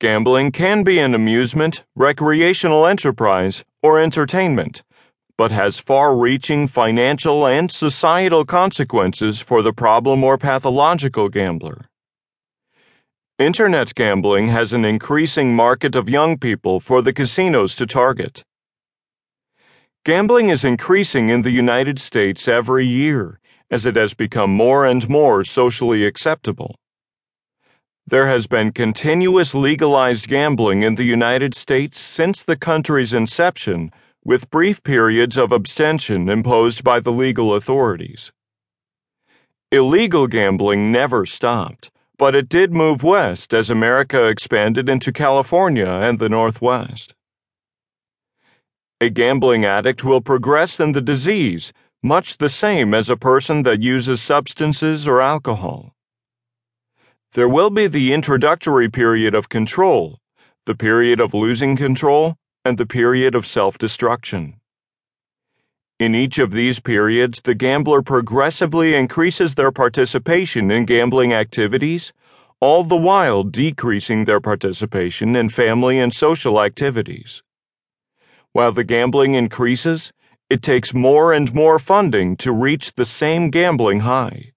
Gambling 0.00 0.52
can 0.52 0.84
be 0.84 1.00
an 1.00 1.12
amusement, 1.12 1.82
recreational 1.96 2.86
enterprise, 2.86 3.64
or 3.82 3.98
entertainment, 3.98 4.84
but 5.36 5.50
has 5.50 5.80
far 5.80 6.16
reaching 6.16 6.68
financial 6.68 7.44
and 7.48 7.68
societal 7.68 8.44
consequences 8.44 9.40
for 9.40 9.60
the 9.60 9.72
problem 9.72 10.22
or 10.22 10.38
pathological 10.38 11.28
gambler. 11.28 11.86
Internet 13.40 13.92
gambling 13.96 14.46
has 14.48 14.72
an 14.72 14.84
increasing 14.84 15.52
market 15.56 15.96
of 15.96 16.08
young 16.08 16.38
people 16.38 16.78
for 16.78 17.02
the 17.02 17.12
casinos 17.12 17.74
to 17.74 17.84
target. 17.84 18.44
Gambling 20.04 20.48
is 20.48 20.62
increasing 20.62 21.28
in 21.28 21.42
the 21.42 21.50
United 21.50 21.98
States 21.98 22.46
every 22.46 22.86
year 22.86 23.40
as 23.68 23.84
it 23.84 23.96
has 23.96 24.14
become 24.14 24.50
more 24.50 24.86
and 24.86 25.08
more 25.08 25.42
socially 25.42 26.06
acceptable. 26.06 26.76
There 28.10 28.28
has 28.28 28.46
been 28.46 28.72
continuous 28.72 29.54
legalized 29.54 30.28
gambling 30.28 30.82
in 30.82 30.94
the 30.94 31.04
United 31.04 31.54
States 31.54 32.00
since 32.00 32.42
the 32.42 32.56
country's 32.56 33.12
inception, 33.12 33.92
with 34.24 34.48
brief 34.48 34.82
periods 34.82 35.36
of 35.36 35.52
abstention 35.52 36.30
imposed 36.30 36.82
by 36.82 37.00
the 37.00 37.12
legal 37.12 37.52
authorities. 37.52 38.32
Illegal 39.70 40.26
gambling 40.26 40.90
never 40.90 41.26
stopped, 41.26 41.90
but 42.16 42.34
it 42.34 42.48
did 42.48 42.72
move 42.72 43.02
west 43.02 43.52
as 43.52 43.68
America 43.68 44.28
expanded 44.28 44.88
into 44.88 45.12
California 45.12 45.90
and 45.90 46.18
the 46.18 46.30
Northwest. 46.30 47.14
A 49.02 49.10
gambling 49.10 49.66
addict 49.66 50.02
will 50.02 50.22
progress 50.22 50.80
in 50.80 50.92
the 50.92 51.02
disease 51.02 51.74
much 52.02 52.38
the 52.38 52.48
same 52.48 52.94
as 52.94 53.10
a 53.10 53.18
person 53.18 53.64
that 53.64 53.82
uses 53.82 54.22
substances 54.22 55.06
or 55.06 55.20
alcohol. 55.20 55.94
There 57.32 57.48
will 57.48 57.68
be 57.68 57.86
the 57.86 58.14
introductory 58.14 58.88
period 58.88 59.34
of 59.34 59.50
control, 59.50 60.18
the 60.64 60.74
period 60.74 61.20
of 61.20 61.34
losing 61.34 61.76
control, 61.76 62.36
and 62.64 62.78
the 62.78 62.86
period 62.86 63.34
of 63.34 63.46
self 63.46 63.76
destruction. 63.76 64.60
In 65.98 66.14
each 66.14 66.38
of 66.38 66.52
these 66.52 66.80
periods, 66.80 67.42
the 67.42 67.54
gambler 67.54 68.02
progressively 68.02 68.94
increases 68.94 69.54
their 69.54 69.72
participation 69.72 70.70
in 70.70 70.86
gambling 70.86 71.32
activities, 71.32 72.12
all 72.60 72.82
the 72.82 72.96
while 72.96 73.42
decreasing 73.42 74.24
their 74.24 74.40
participation 74.40 75.36
in 75.36 75.48
family 75.48 75.98
and 75.98 76.14
social 76.14 76.62
activities. 76.62 77.42
While 78.52 78.72
the 78.72 78.84
gambling 78.84 79.34
increases, 79.34 80.12
it 80.48 80.62
takes 80.62 80.94
more 80.94 81.34
and 81.34 81.52
more 81.52 81.78
funding 81.78 82.36
to 82.38 82.52
reach 82.52 82.94
the 82.94 83.04
same 83.04 83.50
gambling 83.50 84.00
high. 84.00 84.52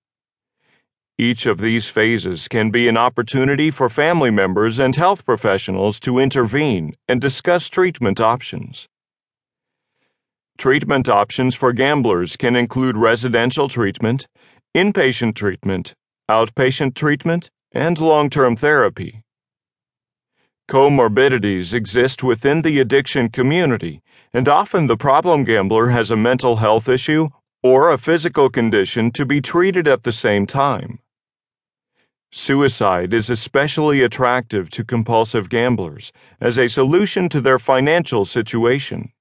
Each 1.17 1.45
of 1.45 1.59
these 1.59 1.87
phases 1.87 2.47
can 2.47 2.71
be 2.71 2.87
an 2.87 2.97
opportunity 2.97 3.69
for 3.69 3.89
family 3.89 4.31
members 4.31 4.79
and 4.79 4.95
health 4.95 5.25
professionals 5.25 5.99
to 6.01 6.19
intervene 6.19 6.95
and 7.07 7.21
discuss 7.21 7.69
treatment 7.69 8.19
options. 8.19 8.87
Treatment 10.57 11.09
options 11.09 11.55
for 11.55 11.73
gamblers 11.73 12.35
can 12.37 12.55
include 12.55 12.95
residential 12.95 13.67
treatment, 13.67 14.27
inpatient 14.75 15.35
treatment, 15.35 15.95
outpatient 16.29 16.95
treatment, 16.95 17.49
and 17.71 17.99
long 17.99 18.29
term 18.29 18.55
therapy. 18.55 19.23
Comorbidities 20.69 21.73
exist 21.73 22.23
within 22.23 22.61
the 22.61 22.79
addiction 22.79 23.29
community, 23.29 24.01
and 24.33 24.47
often 24.47 24.87
the 24.87 24.95
problem 24.95 25.43
gambler 25.43 25.89
has 25.89 26.09
a 26.09 26.15
mental 26.15 26.57
health 26.57 26.87
issue 26.87 27.29
or 27.63 27.91
a 27.91 27.97
physical 27.97 28.49
condition 28.49 29.11
to 29.11 29.25
be 29.25 29.41
treated 29.41 29.87
at 29.87 30.03
the 30.03 30.11
same 30.11 30.47
time. 30.47 30.99
Suicide 32.31 33.13
is 33.13 33.29
especially 33.29 34.01
attractive 34.01 34.69
to 34.69 34.85
compulsive 34.85 35.49
gamblers 35.49 36.13
as 36.39 36.57
a 36.57 36.69
solution 36.69 37.27
to 37.27 37.41
their 37.41 37.59
financial 37.59 38.25
situation. 38.25 39.11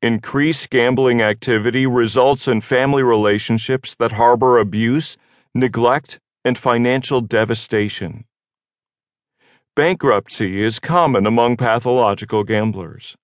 Increased 0.00 0.70
gambling 0.70 1.20
activity 1.20 1.86
results 1.86 2.46
in 2.46 2.60
family 2.60 3.02
relationships 3.02 3.94
that 3.96 4.12
harbor 4.12 4.58
abuse, 4.58 5.16
neglect, 5.54 6.20
and 6.44 6.56
financial 6.56 7.20
devastation. 7.20 8.24
Bankruptcy 9.74 10.62
is 10.62 10.78
common 10.78 11.26
among 11.26 11.56
pathological 11.56 12.44
gamblers. 12.44 13.16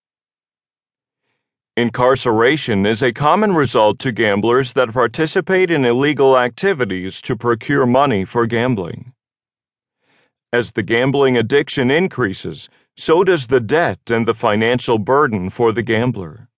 Incarceration 1.77 2.85
is 2.85 3.01
a 3.01 3.13
common 3.13 3.55
result 3.55 4.01
to 4.01 4.11
gamblers 4.11 4.73
that 4.73 4.93
participate 4.93 5.71
in 5.71 5.85
illegal 5.85 6.37
activities 6.37 7.23
to 7.23 7.37
procure 7.37 7.87
money 7.87 8.25
for 8.25 8.45
gambling. 8.47 9.13
As 10.53 10.73
the 10.73 10.83
gambling 10.83 11.39
addiction 11.39 11.89
increases, 11.89 12.69
so 12.97 13.23
does 13.23 13.47
the 13.47 13.61
debt 13.61 14.01
and 14.11 14.27
the 14.27 14.35
financial 14.35 14.99
burden 14.99 15.49
for 15.49 15.71
the 15.71 15.85
gambler. 15.85 16.49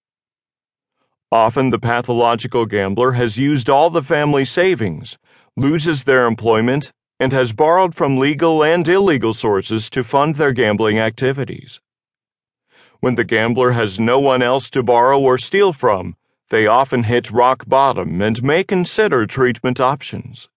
Often 1.30 1.70
the 1.70 1.78
pathological 1.78 2.64
gambler 2.64 3.12
has 3.12 3.36
used 3.36 3.68
all 3.68 3.90
the 3.90 4.02
family 4.02 4.46
savings, 4.46 5.18
loses 5.58 6.04
their 6.04 6.26
employment, 6.26 6.90
and 7.20 7.32
has 7.32 7.52
borrowed 7.52 7.94
from 7.94 8.18
legal 8.18 8.64
and 8.64 8.88
illegal 8.88 9.34
sources 9.34 9.90
to 9.90 10.02
fund 10.02 10.36
their 10.36 10.52
gambling 10.52 10.98
activities. 10.98 11.80
When 13.02 13.16
the 13.16 13.24
gambler 13.24 13.72
has 13.72 13.98
no 13.98 14.20
one 14.20 14.42
else 14.42 14.70
to 14.70 14.80
borrow 14.80 15.18
or 15.18 15.36
steal 15.36 15.72
from, 15.72 16.14
they 16.50 16.68
often 16.68 17.02
hit 17.02 17.32
rock 17.32 17.64
bottom 17.66 18.22
and 18.22 18.40
may 18.44 18.62
consider 18.62 19.26
treatment 19.26 19.80
options. 19.80 20.48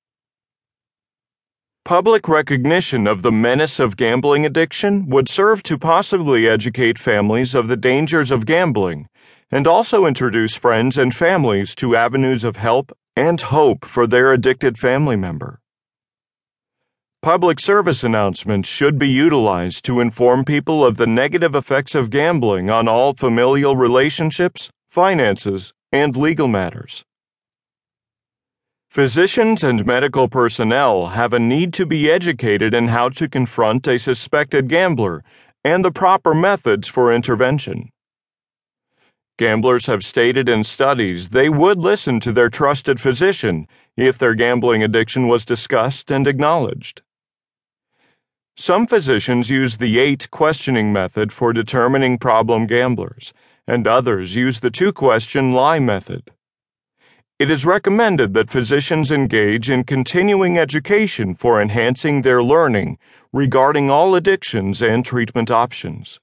Public 1.85 2.27
recognition 2.27 3.07
of 3.07 3.23
the 3.23 3.31
menace 3.31 3.79
of 3.79 3.97
gambling 3.97 4.45
addiction 4.45 5.09
would 5.09 5.27
serve 5.27 5.63
to 5.63 5.79
possibly 5.79 6.47
educate 6.47 6.99
families 6.99 7.55
of 7.55 7.67
the 7.67 7.77
dangers 7.77 8.29
of 8.29 8.45
gambling 8.45 9.07
and 9.49 9.65
also 9.65 10.05
introduce 10.05 10.53
friends 10.55 10.99
and 10.99 11.15
families 11.15 11.73
to 11.73 11.95
avenues 11.95 12.43
of 12.43 12.57
help 12.57 12.95
and 13.15 13.41
hope 13.41 13.83
for 13.83 14.05
their 14.05 14.31
addicted 14.31 14.77
family 14.77 15.15
member. 15.15 15.61
Public 17.25 17.59
service 17.59 18.03
announcements 18.03 18.69
should 18.69 18.99
be 18.99 19.09
utilized 19.09 19.83
to 19.85 19.99
inform 19.99 20.45
people 20.45 20.85
of 20.85 20.97
the 20.97 21.07
negative 21.07 21.55
effects 21.55 21.95
of 21.95 22.11
gambling 22.11 22.69
on 22.69 22.87
all 22.87 23.13
familial 23.15 23.75
relationships, 23.75 24.69
finances, 24.91 25.73
and 25.91 26.15
legal 26.15 26.47
matters. 26.47 27.03
Physicians 28.91 29.63
and 29.63 29.87
medical 29.87 30.27
personnel 30.27 31.07
have 31.07 31.33
a 31.33 31.39
need 31.39 31.73
to 31.73 31.87
be 31.87 32.11
educated 32.11 32.75
in 32.75 32.89
how 32.89 33.09
to 33.09 33.27
confront 33.27 33.87
a 33.87 33.97
suspected 33.97 34.69
gambler 34.69 35.23
and 35.63 35.83
the 35.83 35.91
proper 35.91 36.35
methods 36.35 36.87
for 36.87 37.11
intervention. 37.11 37.89
Gamblers 39.39 39.87
have 39.87 40.05
stated 40.05 40.47
in 40.47 40.63
studies 40.63 41.29
they 41.29 41.49
would 41.49 41.79
listen 41.79 42.19
to 42.19 42.31
their 42.31 42.51
trusted 42.51 43.01
physician 43.01 43.67
if 43.97 44.15
their 44.15 44.35
gambling 44.35 44.83
addiction 44.83 45.27
was 45.27 45.43
discussed 45.43 46.11
and 46.11 46.27
acknowledged. 46.27 47.01
Some 48.57 48.87
physicians 48.87 49.49
use 49.49 49.75
the 49.75 49.99
eight 49.99 50.31
questioning 50.31 50.93
method 50.93 51.33
for 51.33 51.51
determining 51.51 52.17
problem 52.17 52.67
gamblers, 52.67 53.33
and 53.67 53.85
others 53.85 54.33
use 54.33 54.61
the 54.61 54.71
two 54.71 54.93
question 54.93 55.51
lie 55.51 55.79
method. 55.79 56.31
It 57.37 57.51
is 57.51 57.65
recommended 57.65 58.33
that 58.33 58.49
physicians 58.49 59.11
engage 59.11 59.69
in 59.69 59.83
continuing 59.83 60.57
education 60.57 61.35
for 61.35 61.61
enhancing 61.61 62.21
their 62.21 62.41
learning 62.41 62.97
regarding 63.33 63.89
all 63.89 64.15
addictions 64.15 64.81
and 64.81 65.03
treatment 65.03 65.51
options. 65.51 66.21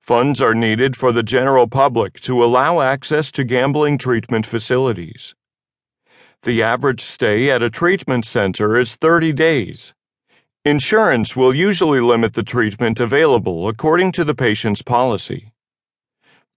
Funds 0.00 0.40
are 0.40 0.54
needed 0.54 0.96
for 0.96 1.10
the 1.10 1.24
general 1.24 1.66
public 1.66 2.20
to 2.20 2.44
allow 2.44 2.80
access 2.80 3.32
to 3.32 3.42
gambling 3.42 3.98
treatment 3.98 4.46
facilities. 4.46 5.34
The 6.42 6.62
average 6.62 7.02
stay 7.02 7.50
at 7.50 7.60
a 7.60 7.70
treatment 7.70 8.24
center 8.24 8.78
is 8.78 8.94
30 8.94 9.32
days 9.32 9.94
Insurance 10.66 11.34
will 11.34 11.54
usually 11.54 12.00
limit 12.00 12.34
the 12.34 12.42
treatment 12.42 13.00
available 13.00 13.66
according 13.66 14.12
to 14.12 14.24
the 14.24 14.34
patient's 14.34 14.82
policy. 14.82 15.54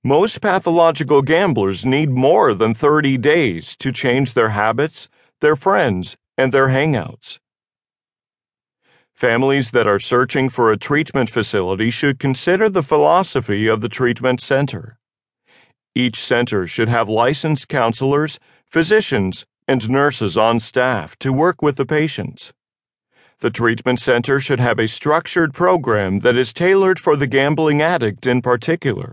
Most 0.03 0.41
pathological 0.41 1.21
gamblers 1.21 1.85
need 1.85 2.09
more 2.09 2.53
than 2.53 2.73
30 2.73 3.17
days 3.19 3.77
to 3.77 3.93
change 3.93 4.33
their 4.33 4.49
habits, 4.49 5.07
their 5.39 5.55
friends, 5.55 6.17
and 6.37 6.53
their 6.53 6.67
hangouts. 6.67 7.39
Families 9.13 9.71
that 9.71 9.87
are 9.87 9.99
searching 9.99 10.49
for 10.49 10.69
a 10.69 10.77
treatment 10.77 11.29
facility 11.29 11.89
should 11.89 12.19
consider 12.19 12.67
the 12.67 12.83
philosophy 12.83 13.67
of 13.67 13.79
the 13.79 13.87
treatment 13.87 14.41
center. 14.41 14.97
Each 15.95 16.21
center 16.21 16.67
should 16.67 16.89
have 16.89 17.07
licensed 17.07 17.69
counselors, 17.69 18.37
physicians, 18.65 19.45
and 19.65 19.89
nurses 19.89 20.37
on 20.37 20.59
staff 20.59 21.17
to 21.19 21.31
work 21.31 21.61
with 21.61 21.77
the 21.77 21.85
patients. 21.85 22.51
The 23.39 23.49
treatment 23.49 23.99
center 23.99 24.39
should 24.39 24.59
have 24.59 24.79
a 24.79 24.87
structured 24.87 25.53
program 25.53 26.19
that 26.19 26.37
is 26.37 26.53
tailored 26.53 26.99
for 26.99 27.15
the 27.15 27.27
gambling 27.27 27.81
addict 27.81 28.25
in 28.25 28.41
particular. 28.41 29.11